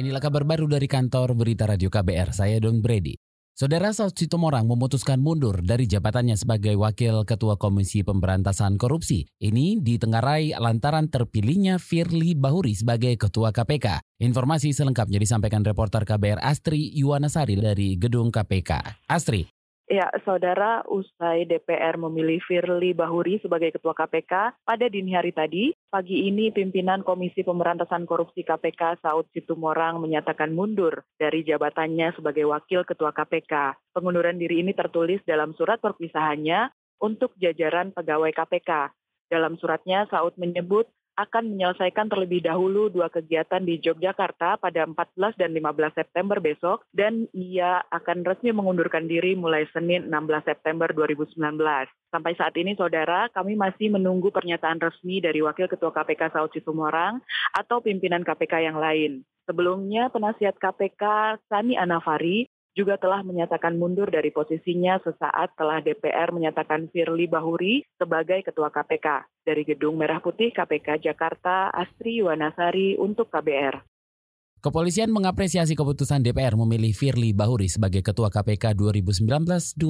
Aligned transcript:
Inilah 0.00 0.16
kabar 0.16 0.48
baru 0.48 0.64
dari 0.64 0.88
kantor 0.88 1.36
Berita 1.36 1.68
Radio 1.68 1.92
KBR, 1.92 2.32
saya 2.32 2.56
Don 2.56 2.80
Brady. 2.80 3.20
Saudara 3.52 3.92
Saud 3.92 4.16
Situmorang 4.16 4.64
memutuskan 4.64 5.20
mundur 5.20 5.60
dari 5.60 5.84
jabatannya 5.84 6.40
sebagai 6.40 6.72
Wakil 6.72 7.28
Ketua 7.28 7.60
Komisi 7.60 8.00
Pemberantasan 8.00 8.80
Korupsi. 8.80 9.28
Ini 9.28 9.76
ditengarai 9.84 10.56
lantaran 10.56 11.12
terpilihnya 11.12 11.76
Firly 11.76 12.32
Bahuri 12.32 12.72
sebagai 12.72 13.12
Ketua 13.20 13.52
KPK. 13.52 14.00
Informasi 14.24 14.72
selengkapnya 14.72 15.20
disampaikan 15.20 15.60
reporter 15.60 16.08
KBR 16.08 16.40
Astri 16.40 16.80
Yuwanasari 16.96 17.60
dari 17.60 18.00
Gedung 18.00 18.32
KPK. 18.32 19.04
Astri. 19.04 19.52
Ya, 19.90 20.08
saudara, 20.24 20.80
usai 20.88 21.50
DPR 21.50 22.00
memilih 22.00 22.40
Firly 22.48 22.96
Bahuri 22.96 23.36
sebagai 23.44 23.74
Ketua 23.76 23.92
KPK 23.92 24.64
pada 24.64 24.86
dini 24.88 25.12
hari 25.12 25.36
tadi, 25.36 25.76
pagi 25.90 26.30
ini 26.30 26.54
pimpinan 26.54 27.02
Komisi 27.02 27.42
Pemberantasan 27.42 28.06
Korupsi 28.06 28.46
KPK 28.46 29.02
Saud 29.02 29.26
Situmorang 29.34 29.98
menyatakan 29.98 30.54
mundur 30.54 31.02
dari 31.18 31.42
jabatannya 31.42 32.14
sebagai 32.14 32.46
Wakil 32.46 32.86
Ketua 32.86 33.10
KPK. 33.10 33.74
Pengunduran 33.90 34.38
diri 34.38 34.62
ini 34.62 34.70
tertulis 34.70 35.18
dalam 35.26 35.50
surat 35.58 35.82
perpisahannya 35.82 36.70
untuk 37.02 37.34
jajaran 37.42 37.90
pegawai 37.90 38.30
KPK. 38.30 38.94
Dalam 39.26 39.58
suratnya, 39.58 40.06
Saud 40.06 40.38
menyebut 40.38 40.86
akan 41.26 41.52
menyelesaikan 41.52 42.08
terlebih 42.08 42.40
dahulu 42.40 42.88
dua 42.88 43.12
kegiatan 43.12 43.60
di 43.60 43.76
Yogyakarta 43.80 44.56
pada 44.56 44.86
14 44.88 45.36
dan 45.36 45.52
15 45.52 45.92
September 45.92 46.40
besok 46.40 46.88
dan 46.96 47.28
ia 47.36 47.84
akan 47.92 48.24
resmi 48.24 48.56
mengundurkan 48.56 49.04
diri 49.04 49.36
mulai 49.36 49.68
Senin 49.70 50.08
16 50.08 50.48
September 50.48 50.88
2019. 50.92 51.36
Sampai 52.10 52.32
saat 52.34 52.54
ini 52.58 52.74
saudara, 52.74 53.30
kami 53.30 53.54
masih 53.54 53.92
menunggu 53.92 54.34
pernyataan 54.34 54.82
resmi 54.82 55.22
dari 55.22 55.44
Wakil 55.44 55.70
Ketua 55.70 55.94
KPK 55.94 56.34
Saud 56.34 56.50
Situmorang 56.50 57.22
atau 57.54 57.78
pimpinan 57.78 58.26
KPK 58.26 58.66
yang 58.66 58.80
lain. 58.80 59.22
Sebelumnya, 59.46 60.10
penasihat 60.10 60.58
KPK 60.58 61.02
Sani 61.50 61.74
Anafari 61.74 62.46
juga 62.74 62.96
telah 62.96 63.26
menyatakan 63.26 63.74
mundur 63.74 64.08
dari 64.08 64.30
posisinya 64.30 65.02
sesaat 65.02 65.58
telah 65.58 65.82
DPR 65.82 66.30
menyatakan 66.30 66.86
Firly 66.90 67.26
Bahuri 67.26 67.82
sebagai 67.98 68.46
Ketua 68.46 68.70
KPK. 68.70 69.26
Dari 69.42 69.62
Gedung 69.66 69.98
Merah 69.98 70.22
Putih 70.22 70.54
KPK 70.54 71.02
Jakarta, 71.02 71.74
Astri 71.74 72.22
Yuwanasari 72.22 72.94
untuk 73.00 73.28
KBR. 73.32 73.90
Kepolisian 74.60 75.08
mengapresiasi 75.08 75.72
keputusan 75.72 76.20
DPR 76.20 76.52
memilih 76.52 76.92
Firly 76.92 77.32
Bahuri 77.32 77.72
sebagai 77.72 78.04
Ketua 78.04 78.28
KPK 78.28 78.76
2019-2023. 78.76 79.80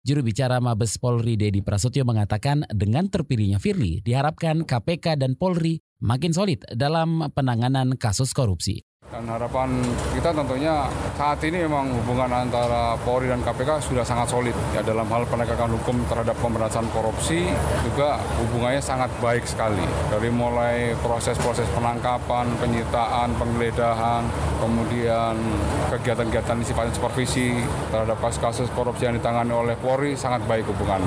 Juru 0.00 0.20
bicara 0.24 0.56
Mabes 0.64 0.96
Polri 0.96 1.36
Dedi 1.36 1.60
Prasetyo 1.60 2.08
mengatakan 2.08 2.64
dengan 2.72 3.12
terpilihnya 3.12 3.60
Firly 3.60 4.00
diharapkan 4.00 4.64
KPK 4.64 5.20
dan 5.20 5.36
Polri 5.36 5.84
makin 6.00 6.32
solid 6.32 6.64
dalam 6.72 7.28
penanganan 7.36 8.00
kasus 8.00 8.32
korupsi. 8.32 8.80
Dan 9.08 9.24
harapan 9.24 9.72
kita 10.12 10.36
tentunya 10.36 10.84
saat 11.16 11.40
ini 11.40 11.64
memang 11.64 11.88
hubungan 11.96 12.28
antara 12.28 12.92
Polri 13.08 13.32
dan 13.32 13.40
KPK 13.40 13.80
sudah 13.80 14.04
sangat 14.04 14.28
solid 14.28 14.52
ya 14.76 14.84
dalam 14.84 15.08
hal 15.08 15.24
penegakan 15.24 15.80
hukum 15.80 15.96
terhadap 16.12 16.36
pemberantasan 16.44 16.84
korupsi 16.92 17.48
juga 17.88 18.20
hubungannya 18.36 18.84
sangat 18.84 19.08
baik 19.24 19.48
sekali 19.48 19.80
dari 20.12 20.28
mulai 20.28 20.92
proses-proses 21.00 21.64
penangkapan, 21.72 22.52
penyitaan, 22.60 23.32
penggeledahan, 23.40 24.28
kemudian 24.60 25.40
kegiatan-kegiatan 25.88 26.60
sifatnya 26.60 26.92
supervisi 26.92 27.64
terhadap 27.88 28.20
kasus-kasus 28.20 28.68
korupsi 28.76 29.08
yang 29.08 29.16
ditangani 29.16 29.56
oleh 29.56 29.74
Polri 29.80 30.20
sangat 30.20 30.44
baik 30.44 30.68
hubungan 30.68 31.00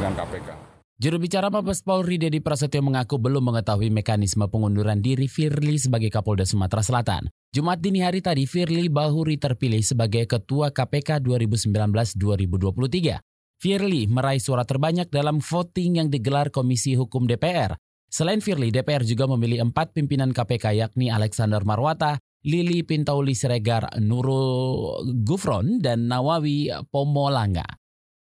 dengan 0.00 0.16
KPK. 0.24 0.75
Juru 0.96 1.20
bicara 1.20 1.52
Mabes 1.52 1.84
Polri 1.84 2.16
Dedi 2.16 2.40
Prasetyo 2.40 2.80
mengaku 2.80 3.20
belum 3.20 3.52
mengetahui 3.52 3.92
mekanisme 3.92 4.48
pengunduran 4.48 5.04
diri 5.04 5.28
Firly 5.28 5.76
sebagai 5.76 6.08
Kapolda 6.08 6.48
Sumatera 6.48 6.80
Selatan. 6.80 7.28
Jumat 7.52 7.84
dini 7.84 8.00
hari 8.00 8.24
tadi 8.24 8.48
Firly 8.48 8.88
Bahuri 8.88 9.36
terpilih 9.36 9.84
sebagai 9.84 10.24
Ketua 10.24 10.72
KPK 10.72 11.20
2019-2023. 11.20 13.12
Firly 13.60 14.08
meraih 14.08 14.40
suara 14.40 14.64
terbanyak 14.64 15.12
dalam 15.12 15.44
voting 15.44 16.00
yang 16.00 16.08
digelar 16.08 16.48
Komisi 16.48 16.96
Hukum 16.96 17.28
DPR. 17.28 17.76
Selain 18.08 18.40
Firly, 18.40 18.72
DPR 18.72 19.04
juga 19.04 19.28
memilih 19.28 19.68
empat 19.68 19.92
pimpinan 19.92 20.32
KPK 20.32 20.80
yakni 20.80 21.12
Alexander 21.12 21.60
Marwata, 21.60 22.16
Lili 22.48 22.80
Pintauli 22.80 23.36
Siregar, 23.36 24.00
Nurul 24.00 25.12
Gufron, 25.28 25.76
dan 25.76 26.08
Nawawi 26.08 26.72
Pomolanga. 26.88 27.75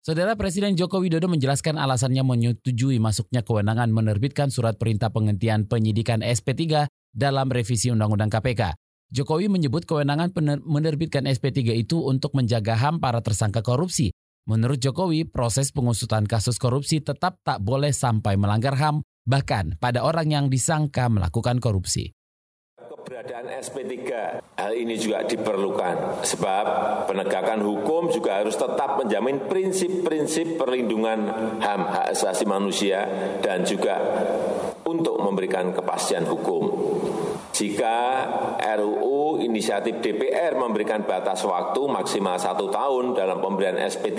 Saudara 0.06 0.38
Presiden 0.38 0.78
Joko 0.78 1.02
Widodo 1.02 1.26
menjelaskan 1.26 1.82
alasannya 1.82 2.22
menyetujui 2.22 3.02
masuknya 3.02 3.42
kewenangan 3.42 3.90
menerbitkan 3.90 4.54
surat 4.54 4.78
perintah 4.78 5.10
penghentian 5.10 5.66
penyidikan 5.66 6.22
SP3 6.22 6.86
dalam 7.10 7.50
revisi 7.50 7.90
Undang-Undang 7.90 8.30
KPK. 8.30 8.78
Jokowi 9.10 9.50
menyebut 9.50 9.82
kewenangan 9.82 10.30
menerbitkan 10.62 11.26
SP3 11.26 11.82
itu 11.82 12.06
untuk 12.06 12.38
menjaga 12.38 12.78
HAM 12.78 13.02
para 13.02 13.18
tersangka 13.18 13.66
korupsi. 13.66 14.14
Menurut 14.46 14.78
Jokowi, 14.78 15.26
proses 15.26 15.74
pengusutan 15.74 16.22
kasus 16.22 16.54
korupsi 16.62 17.02
tetap 17.02 17.42
tak 17.42 17.58
boleh 17.58 17.90
sampai 17.90 18.38
melanggar 18.38 18.78
HAM, 18.78 19.02
bahkan 19.26 19.74
pada 19.82 20.06
orang 20.06 20.30
yang 20.30 20.46
disangka 20.46 21.10
melakukan 21.10 21.58
korupsi 21.58 22.14
keberadaan 23.06 23.46
SP3 23.62 23.94
hal 24.58 24.72
ini 24.74 24.98
juga 24.98 25.22
diperlukan 25.22 26.26
sebab 26.26 26.66
penegakan 27.06 27.62
hukum 27.62 28.10
juga 28.10 28.42
harus 28.42 28.58
tetap 28.58 28.98
menjamin 28.98 29.46
prinsip-prinsip 29.46 30.58
perlindungan 30.58 31.30
HAM 31.62 31.82
hak 31.86 32.18
asasi 32.18 32.42
manusia 32.50 33.06
dan 33.38 33.62
juga 33.62 34.02
untuk 34.82 35.22
memberikan 35.22 35.70
kepastian 35.70 36.26
hukum. 36.26 36.66
Jika 37.54 38.26
RUU 38.58 39.38
inisiatif 39.38 40.02
DPR 40.02 40.58
memberikan 40.58 41.06
batas 41.06 41.46
waktu 41.46 41.86
maksimal 41.86 42.42
satu 42.42 42.74
tahun 42.74 43.14
dalam 43.14 43.38
pemberian 43.38 43.78
SP3, 43.86 44.18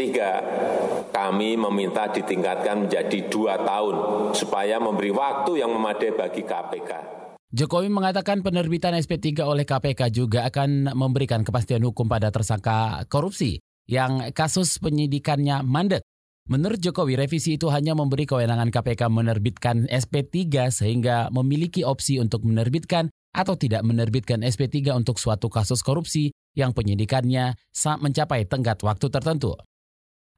kami 1.12 1.60
meminta 1.60 2.08
ditingkatkan 2.08 2.88
menjadi 2.88 3.20
dua 3.28 3.60
tahun 3.62 3.96
supaya 4.32 4.80
memberi 4.80 5.12
waktu 5.12 5.60
yang 5.60 5.76
memadai 5.76 6.16
bagi 6.16 6.48
KPK. 6.48 7.27
Jokowi 7.48 7.88
mengatakan 7.88 8.44
penerbitan 8.44 8.92
SP3 9.00 9.40
oleh 9.40 9.64
KPK 9.64 10.12
juga 10.12 10.44
akan 10.52 10.92
memberikan 10.92 11.48
kepastian 11.48 11.80
hukum 11.80 12.04
pada 12.12 12.28
tersangka 12.28 13.08
korupsi 13.08 13.64
yang 13.88 14.36
kasus 14.36 14.84
penyidikannya 14.84 15.64
mandek. 15.64 16.04
Menurut 16.52 16.84
Jokowi, 16.84 17.16
revisi 17.16 17.56
itu 17.56 17.72
hanya 17.72 17.96
memberi 17.96 18.28
kewenangan 18.28 18.68
KPK 18.68 19.08
menerbitkan 19.08 19.88
SP3 19.88 20.72
sehingga 20.76 21.32
memiliki 21.32 21.88
opsi 21.88 22.20
untuk 22.20 22.44
menerbitkan 22.44 23.08
atau 23.32 23.56
tidak 23.56 23.80
menerbitkan 23.88 24.44
SP3 24.44 24.92
untuk 24.92 25.16
suatu 25.16 25.48
kasus 25.48 25.80
korupsi 25.80 26.36
yang 26.52 26.76
penyidikannya 26.76 27.56
mencapai 27.80 28.44
tenggat 28.44 28.84
waktu 28.84 29.08
tertentu. 29.08 29.56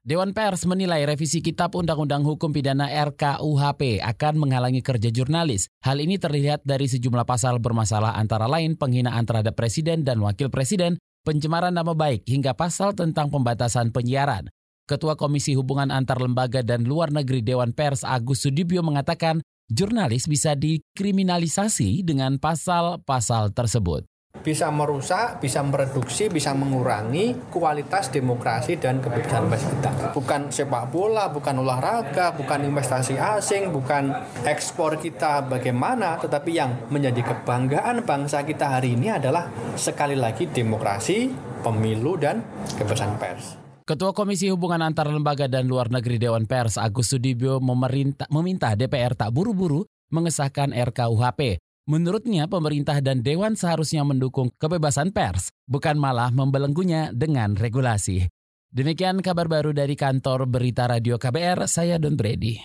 Dewan 0.00 0.32
Pers 0.32 0.64
menilai 0.64 1.04
revisi 1.04 1.44
Kitab 1.44 1.76
Undang-Undang 1.76 2.24
Hukum 2.24 2.56
Pidana 2.56 2.88
RKUHP 2.88 4.00
akan 4.00 4.34
menghalangi 4.40 4.80
kerja 4.80 5.12
jurnalis. 5.12 5.68
Hal 5.84 6.00
ini 6.00 6.16
terlihat 6.16 6.64
dari 6.64 6.88
sejumlah 6.88 7.28
pasal 7.28 7.60
bermasalah 7.60 8.16
antara 8.16 8.48
lain 8.48 8.80
penghinaan 8.80 9.28
terhadap 9.28 9.52
presiden 9.52 10.00
dan 10.00 10.24
wakil 10.24 10.48
presiden, 10.48 10.96
pencemaran 11.20 11.76
nama 11.76 11.92
baik, 11.92 12.24
hingga 12.24 12.56
pasal 12.56 12.96
tentang 12.96 13.28
pembatasan 13.28 13.92
penyiaran. 13.92 14.48
Ketua 14.88 15.20
Komisi 15.20 15.52
Hubungan 15.52 15.92
Antar 15.92 16.16
Lembaga 16.24 16.64
dan 16.64 16.88
Luar 16.88 17.12
Negeri 17.12 17.44
Dewan 17.44 17.76
Pers 17.76 18.00
Agus 18.00 18.48
Sudibyo 18.48 18.80
mengatakan 18.80 19.44
jurnalis 19.68 20.24
bisa 20.24 20.56
dikriminalisasi 20.56 22.08
dengan 22.08 22.40
pasal-pasal 22.40 23.52
tersebut 23.52 24.09
bisa 24.40 24.72
merusak, 24.72 25.38
bisa 25.38 25.60
mereduksi, 25.60 26.32
bisa 26.32 26.56
mengurangi 26.56 27.36
kualitas 27.52 28.08
demokrasi 28.08 28.80
dan 28.80 28.98
kebebasan 29.04 29.46
pers 29.52 29.64
kita. 29.64 29.90
Bukan 30.16 30.40
sepak 30.48 30.88
bola, 30.88 31.28
bukan 31.28 31.60
olahraga, 31.60 32.32
bukan 32.32 32.64
investasi 32.64 33.20
asing, 33.20 33.68
bukan 33.70 34.12
ekspor 34.48 34.96
kita 34.96 35.44
bagaimana, 35.44 36.16
tetapi 36.18 36.50
yang 36.56 36.72
menjadi 36.88 37.20
kebanggaan 37.24 38.02
bangsa 38.04 38.42
kita 38.42 38.80
hari 38.80 38.96
ini 38.96 39.12
adalah 39.12 39.48
sekali 39.76 40.16
lagi 40.16 40.48
demokrasi, 40.48 41.30
pemilu, 41.60 42.16
dan 42.16 42.40
kebebasan 42.80 43.20
pers. 43.20 43.60
Ketua 43.84 44.14
Komisi 44.14 44.46
Hubungan 44.46 44.86
Antar 44.86 45.10
Lembaga 45.10 45.50
dan 45.50 45.66
Luar 45.66 45.90
Negeri 45.90 46.22
Dewan 46.22 46.46
Pers 46.46 46.78
Agus 46.78 47.10
Sudibyo 47.10 47.58
meminta 48.30 48.78
DPR 48.78 49.18
tak 49.18 49.34
buru-buru 49.34 49.82
mengesahkan 50.14 50.70
RKUHP 50.70 51.58
Menurutnya, 51.90 52.46
pemerintah 52.46 53.02
dan 53.02 53.18
dewan 53.18 53.58
seharusnya 53.58 54.06
mendukung 54.06 54.54
kebebasan 54.62 55.10
pers, 55.10 55.50
bukan 55.66 55.98
malah 55.98 56.30
membelenggunya 56.30 57.10
dengan 57.10 57.58
regulasi. 57.58 58.30
Demikian 58.70 59.18
kabar 59.18 59.50
baru 59.50 59.74
dari 59.74 59.98
kantor 59.98 60.46
Berita 60.46 60.86
Radio 60.86 61.18
KBR, 61.18 61.66
saya 61.66 61.98
Don 61.98 62.14
Brady. 62.14 62.62